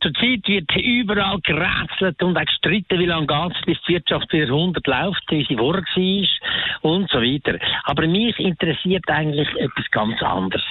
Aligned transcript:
Zurzeit 0.00 0.46
wird 0.46 0.74
überall 0.76 1.40
gerätselt 1.40 2.22
und 2.22 2.36
auch 2.36 2.44
gestritten, 2.44 2.98
wie 3.00 3.06
lange 3.06 3.26
geht 3.26 3.56
es, 3.56 3.66
bis 3.66 3.78
die 3.86 3.94
Wirtschaft 3.94 4.32
wieder 4.32 4.46
100 4.46 4.86
läuft, 4.86 5.24
wie 5.30 5.44
sie 5.44 5.56
vorher 5.56 5.82
war 5.82 6.90
und 6.90 7.10
so 7.10 7.18
weiter. 7.18 7.58
Aber 7.84 8.06
mich 8.06 8.38
interessiert 8.38 9.08
eigentlich 9.08 9.48
etwas 9.56 9.90
ganz 9.90 10.22
anderes. 10.22 10.64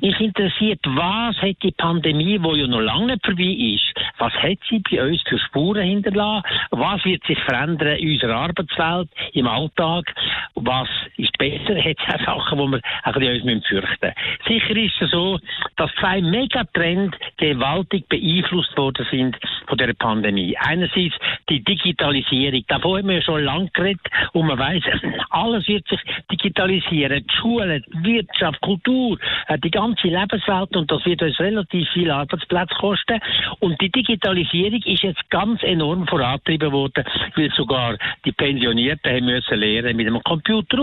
Mich 0.00 0.18
interessiert, 0.20 0.80
was 0.84 1.36
hat 1.36 1.56
die 1.62 1.72
Pandemie, 1.72 2.38
die 2.38 2.60
ja 2.60 2.66
noch 2.66 2.80
lange 2.80 3.06
nicht 3.06 3.24
vorbei 3.24 3.42
ist, 3.42 3.94
was 4.18 4.32
hat 4.34 4.58
sie 4.68 4.80
bei 4.90 5.02
uns 5.02 5.22
für 5.22 5.38
Spuren 5.38 5.82
hinterlassen? 5.82 6.44
Was 6.70 7.04
wird 7.04 7.24
sich 7.24 7.38
verändern 7.40 7.96
in 7.96 8.12
unserer 8.12 8.36
Arbeitswelt, 8.36 9.08
im 9.32 9.46
Alltag? 9.46 10.12
Was 10.54 10.88
ist 11.16 11.27
besser? 11.38 11.82
Hat 11.82 11.96
es 11.98 12.28
auch 12.28 12.38
Sachen, 12.38 12.58
die 12.58 12.72
wir 12.72 12.80
ein 13.04 13.12
bisschen 13.12 13.62
fürchten 13.62 14.12
müssen? 14.46 14.60
Sicher 14.60 14.76
ist 14.76 15.02
es 15.02 15.10
so, 15.10 15.38
dass 15.76 15.90
zwei 16.00 16.20
Megatrends 16.20 17.16
gewaltig 17.36 18.08
beeinflusst 18.08 18.76
worden 18.76 19.06
sind 19.10 19.36
von 19.66 19.78
der 19.78 19.92
Pandemie. 19.94 20.56
Einerseits 20.58 21.14
die 21.48 21.62
Digitalisierung. 21.62 22.64
Davon 22.68 22.98
haben 22.98 23.08
wir 23.08 23.22
schon 23.22 23.44
lange 23.44 23.70
geredet 23.72 24.06
und 24.32 24.46
man 24.46 24.58
weiß, 24.58 24.82
alles 25.30 25.66
wird 25.68 25.86
sich 25.88 26.00
digitalisieren. 26.30 27.24
Die 27.26 27.34
Schulen, 27.36 27.84
die 27.92 28.04
Wirtschaft, 28.04 28.60
Kultur, 28.60 29.18
äh, 29.46 29.58
die 29.58 29.70
ganze 29.70 30.08
Lebenswelt 30.08 30.76
und 30.76 30.90
das 30.90 31.04
wird 31.04 31.22
uns 31.22 31.38
relativ 31.38 31.88
viel 31.90 32.10
Arbeitsplätze 32.10 32.74
kosten. 32.74 33.20
Und 33.60 33.80
die 33.80 33.90
Digitalisierung 33.90 34.82
ist 34.84 35.02
jetzt 35.02 35.30
ganz 35.30 35.62
enorm 35.62 36.06
vorangetrieben 36.06 36.72
worden, 36.72 37.04
weil 37.36 37.50
sogar 37.52 37.96
die 38.24 38.32
Pensionierten 38.32 39.12
haben 39.12 39.26
müssen 39.26 39.58
lernen, 39.58 39.96
mit 39.96 40.06
dem 40.06 40.22
Computer 40.22 40.78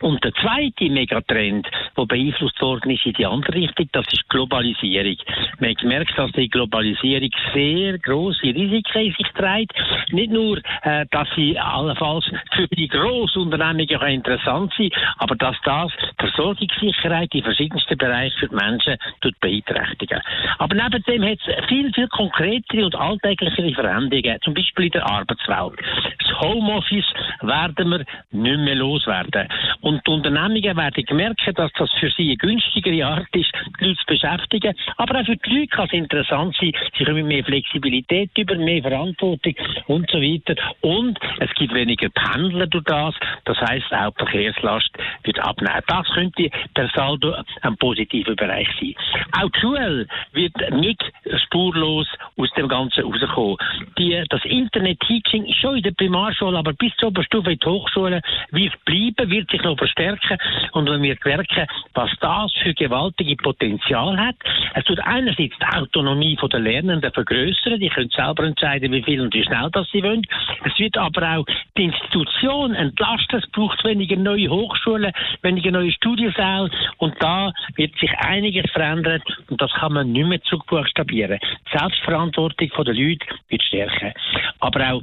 Und 0.00 0.22
der 0.24 0.32
zweite 0.34 0.90
Megatrend, 0.90 1.66
der 1.96 2.06
beeinflusst 2.06 2.60
worden 2.60 2.90
ist 2.90 3.06
in 3.06 3.12
die 3.14 3.26
andere 3.26 3.54
Richtung, 3.54 3.88
das 3.92 4.06
ist 4.12 4.28
Globalisierung. 4.28 5.16
Man 5.58 5.70
hat 5.70 5.78
gemerkt, 5.78 6.18
dass 6.18 6.32
die 6.32 6.48
Globalisierung 6.48 7.30
sehr 7.54 7.98
große 7.98 8.42
Risiken 8.42 9.00
in 9.00 9.12
sich 9.12 9.28
trägt. 9.34 9.72
Nicht 10.10 10.30
nur, 10.30 10.58
äh, 10.82 11.06
dass 11.10 11.28
sie 11.34 11.58
allenfalls 11.58 12.24
für 12.54 12.68
die 12.68 12.88
Grossunternehmungen 12.88 14.08
interessant 14.08 14.72
sind, 14.76 14.94
aber 15.18 15.34
dass 15.36 15.56
das 15.64 15.92
Versorgungssicherheit 16.18 17.34
in 17.34 17.42
verschiedensten 17.42 17.96
Bereichen 17.96 18.38
für 18.38 18.48
die 18.48 18.54
Menschen 18.54 18.96
beeinträchtigen. 19.40 20.20
Aber 20.58 20.74
neben 20.74 21.02
dem 21.04 21.24
hat 21.24 21.38
es 21.46 21.66
viel, 21.66 21.92
viel 21.92 22.08
konkretere 22.08 22.84
und 22.84 22.94
alltäglichere 22.94 23.72
Veränderungen, 23.72 24.38
zum 24.42 24.54
Beispiel 24.54 24.86
in 24.86 24.92
der 24.92 25.06
Arbeitswelt. 25.06 25.80
Das 26.18 26.40
Homeoffice 26.40 27.12
werden 27.42 27.90
wir 27.90 28.04
nicht 28.30 28.58
mehr 28.58 28.74
loswerden. 28.74 29.45
Und 29.80 30.06
die 30.06 30.10
Unternehmungen 30.10 30.76
werden 30.76 31.16
merken, 31.16 31.54
dass 31.54 31.72
das 31.72 31.90
für 31.98 32.10
sie 32.10 32.28
eine 32.28 32.36
günstigere 32.36 33.06
Art 33.06 33.34
ist, 33.34 33.52
die 33.80 33.84
Leute 33.84 33.98
zu 33.98 34.06
beschäftigen. 34.06 34.74
Aber 34.96 35.20
auch 35.20 35.26
für 35.26 35.36
die 35.36 35.50
Leute 35.50 35.68
kann 35.68 35.86
es 35.86 35.92
interessant 35.92 36.56
sein. 36.60 36.72
Sie 36.96 37.04
kommen 37.04 37.26
mehr 37.26 37.44
Flexibilität 37.44 38.30
über, 38.36 38.56
mehr 38.56 38.82
Verantwortung 38.82 39.54
und 39.86 40.10
so 40.10 40.20
weiter. 40.20 40.54
Und 40.80 41.18
es 41.40 41.50
gibt 41.54 41.74
weniger 41.74 42.08
Pendler 42.10 42.66
durch 42.66 42.84
das. 42.84 43.14
Das 43.44 43.58
heißt, 43.60 43.92
auch 43.92 44.12
die 44.12 44.24
Verkehrslast 44.24 44.90
wird 45.24 45.38
abnehmen. 45.40 45.82
Das 45.86 46.06
könnte 46.08 46.50
der 46.76 46.90
Saldo 46.94 47.34
ein 47.62 47.76
positiver 47.76 48.34
Bereich 48.34 48.68
sein. 48.80 48.94
Auch 49.32 49.50
die 49.50 49.60
Schule 49.60 50.06
wird 50.32 50.54
nicht 50.72 51.02
spurlos 51.44 52.06
aus 52.36 52.50
dem 52.56 52.68
Ganzen 52.68 53.04
rauskommen. 53.04 53.56
Die, 53.98 54.22
das 54.28 54.44
Internet-Teaching 54.44 55.52
schon 55.60 55.76
in 55.76 55.82
der 55.82 55.92
Primarschule, 55.92 56.58
aber 56.58 56.72
bis 56.72 56.94
zur 56.96 57.08
Oberstufe 57.08 57.52
in 57.52 57.58
die 57.58 57.66
Hochschule 57.66 58.20
wird 58.50 58.84
bleiben, 58.84 59.30
wird 59.36 59.50
sich 59.50 59.62
noch 59.62 59.76
verstärken. 59.76 60.38
Und 60.72 60.88
wenn 60.88 61.02
wir 61.02 61.16
merken, 61.24 61.66
was 61.94 62.10
das 62.20 62.52
für 62.62 62.74
gewaltige 62.74 63.36
Potenzial 63.36 64.16
hat, 64.16 64.36
es 64.74 64.84
tut 64.84 65.00
einerseits 65.00 65.54
die 65.58 65.76
Autonomie 65.76 66.36
der 66.36 66.60
Lernenden 66.60 67.12
vergrößern, 67.12 67.78
die 67.80 67.88
können 67.88 68.10
selber 68.10 68.44
entscheiden, 68.44 68.92
wie 68.92 69.02
viel 69.02 69.20
und 69.20 69.34
wie 69.34 69.44
schnell 69.44 69.68
das 69.72 69.88
sie 69.90 70.02
wollen. 70.02 70.22
Es 70.64 70.78
wird 70.78 70.96
aber 70.96 71.38
auch 71.38 71.46
die 71.76 71.84
Institution 71.84 72.74
entlasten, 72.74 73.40
es 73.40 73.50
braucht 73.50 73.84
weniger 73.84 74.16
neue 74.16 74.48
Hochschulen, 74.48 75.12
weniger 75.42 75.70
neue 75.70 75.92
Studiensäle 75.92 76.70
und 76.98 77.14
da 77.20 77.52
wird 77.74 77.96
sich 77.98 78.10
einiges 78.18 78.70
verändern 78.70 79.22
und 79.50 79.60
das 79.60 79.72
kann 79.72 79.92
man 79.92 80.12
nicht 80.12 80.26
mehr 80.26 80.42
zurückbuchstabieren. 80.42 81.38
Die 81.40 81.78
Selbstverantwortung 81.78 82.70
der 82.84 82.94
Leute 82.94 83.26
wird 83.48 83.62
stärker. 83.62 84.12
Aber 84.60 84.92
auch 84.92 85.02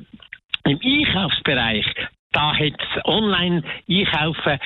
im 0.65 0.79
Einkaufsbereich, 0.81 1.85
da 2.33 2.53
hat 2.53 2.73
das 2.77 3.05
Online-Einkaufen 3.05 4.59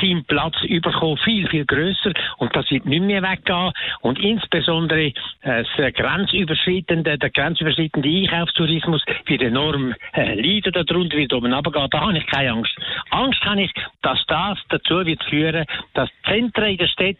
seinen 0.00 0.24
Platz 0.24 0.54
überkommen, 0.62 1.18
viel, 1.18 1.48
viel 1.48 1.64
grösser 1.64 2.12
und 2.38 2.54
das 2.56 2.70
wird 2.70 2.86
nicht 2.86 3.02
mehr 3.02 3.22
weggehen. 3.22 3.72
Und 4.00 4.18
insbesondere 4.18 5.12
äh, 5.42 5.64
das 5.76 5.92
grenzüberschreitende, 5.94 7.18
der 7.18 7.30
grenzüberschreitende 7.30 8.08
Einkaufstourismus 8.08 9.04
wird 9.26 9.42
enorm 9.42 9.94
äh, 10.14 10.34
leiden 10.34 10.72
darunter, 10.72 11.16
wird 11.16 11.32
oben 11.32 11.52
runtergehen. 11.52 11.88
Da 11.90 12.00
habe 12.00 12.18
ich 12.18 12.26
keine 12.26 12.52
Angst. 12.52 12.76
Angst 13.10 13.44
habe 13.44 13.62
ich, 13.62 13.72
dass 14.02 14.24
das 14.26 14.58
dazu 14.68 15.04
wird 15.04 15.22
führen, 15.24 15.64
dass 15.94 16.08
Zentren 16.26 16.70
in 16.70 16.78
der 16.78 16.86
Stadt 16.88 17.16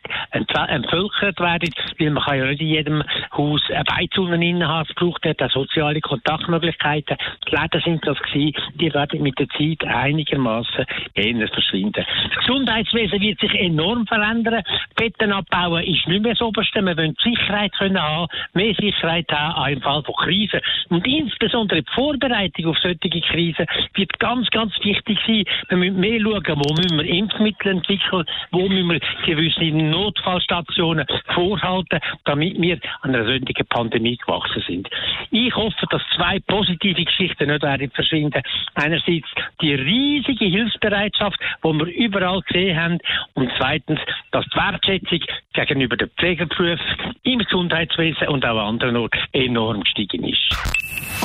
entvölkert 0.68 1.38
werden, 1.40 1.70
weil 1.98 2.10
man 2.10 2.22
kann 2.22 2.38
ja 2.38 2.46
nicht 2.46 2.60
in 2.60 2.68
jedem 2.68 3.02
Haus 3.36 3.62
eine. 3.70 4.84
Es 4.88 4.94
braucht 4.94 5.24
dort 5.24 5.52
soziale 5.52 6.00
Kontaktmöglichkeiten. 6.00 7.16
Die 7.48 7.54
Läden 7.54 7.80
sind 7.82 8.06
das 8.06 8.18
gewesen. 8.22 8.54
Die 8.74 8.92
werden 8.92 9.22
mit 9.22 9.38
der 9.38 9.48
Zeit 9.50 9.84
einigermaßen 9.84 10.84
eher 11.14 11.48
verschwinden. 11.48 12.04
Das 12.34 12.44
Gesundheitswesen 12.54 13.20
wird 13.20 13.40
sich 13.40 13.52
enorm 13.54 14.06
verändern. 14.06 14.62
Betten 14.94 15.32
abbauen 15.32 15.82
ist 15.82 16.06
nicht 16.06 16.22
mehr 16.22 16.34
das 16.34 16.40
Oberste. 16.40 16.82
Wir 16.82 16.96
wollen 16.96 17.16
Sicherheit 17.20 17.72
können 17.72 18.00
haben, 18.00 18.28
mehr 18.52 18.72
Sicherheit 18.74 19.26
haben 19.32 19.72
im 19.72 19.80
Fall 19.82 20.04
von 20.04 20.14
Krisen. 20.14 20.60
Und 20.88 21.04
insbesondere 21.04 21.82
die 21.82 21.90
Vorbereitung 21.92 22.66
auf 22.66 22.78
solche 22.78 22.98
Krisen 23.08 23.66
wird 23.94 24.16
ganz, 24.20 24.48
ganz 24.50 24.72
wichtig 24.84 25.18
sein. 25.26 25.44
Wir 25.68 25.76
müssen 25.76 25.98
mehr 25.98 26.20
schauen, 26.20 26.62
wo 26.62 26.74
müssen 26.74 26.98
wir 26.98 27.06
Impfmittel 27.06 27.72
entwickeln, 27.72 28.24
wo 28.52 28.68
müssen 28.68 28.88
wir 28.88 29.00
gewisse 29.26 29.64
Notfallstationen 29.64 31.06
vorhalten, 31.34 31.98
damit 32.24 32.60
wir 32.62 32.78
an 33.00 33.16
einer 33.16 33.24
solchen 33.24 33.66
Pandemie 33.68 34.16
gewachsen 34.16 34.62
sind. 34.64 34.88
Ich 35.32 35.52
hoffe, 35.56 35.86
dass 35.90 36.02
zwei 36.14 36.38
positive 36.46 37.04
Geschichten 37.04 37.48
nicht 37.48 37.62
werden 37.64 37.90
verschwinden. 37.90 38.42
Einerseits 38.76 39.26
die 39.60 39.74
riesige 39.74 40.44
Hilfsbereitschaft, 40.44 41.40
die 41.64 41.72
wir 41.72 41.86
überall 41.86 42.43
gesehen 42.46 42.76
haben. 42.76 42.98
Und 43.34 43.50
zweitens, 43.58 44.00
dass 44.32 44.44
die 44.46 44.56
Wertschätzung 44.56 45.20
gegenüber 45.52 45.96
den 45.96 46.10
Pflegeberufen 46.18 47.14
im 47.22 47.38
Gesundheitswesen 47.38 48.28
und 48.28 48.44
auch 48.44 48.58
an 48.58 48.74
anderen 48.74 48.96
Orten 48.96 49.18
enorm 49.32 49.82
gestiegen 49.82 50.24
ist. 50.24 50.56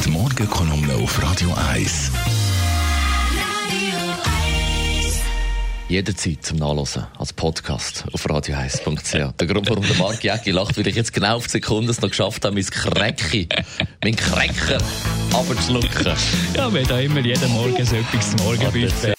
Die 0.06 0.12
Morgenkolumne 0.12 0.94
auf 0.94 1.22
Radio 1.22 1.50
1. 1.72 2.40
Jederzeit 5.90 6.44
zum 6.44 6.60
Nachlesen 6.60 7.08
als 7.18 7.34
Podcast 7.34 8.06
auf 8.14 8.24
radio1.ch. 8.24 9.36
Der 9.40 9.48
Grund, 9.48 9.68
warum 9.72 9.84
der 9.84 9.96
Marc 9.98 10.24
Jäcki 10.24 10.52
lacht, 10.52 10.78
weil 10.78 10.88
ich 10.88 10.96
jetzt 10.96 11.12
genau 11.12 11.38
auf 11.38 11.46
die 11.46 11.54
Sekunde 11.54 11.90
es 11.90 12.00
noch 12.00 12.10
geschafft 12.10 12.46
habe, 12.46 12.54
mein 12.54 12.64
Krecki, 12.64 13.50
mein 14.04 14.16
Krecker 14.16 14.78
abzuschlucken. 15.34 16.16
Ja, 16.56 16.72
wir 16.72 16.84
haben 16.84 17.00
immer 17.00 17.22
jeden 17.22 17.52
Morgen 17.52 17.84
so 17.84 17.96
etwas 17.96 18.38
zum 18.38 18.46
Morgenbuffet. 18.46 19.19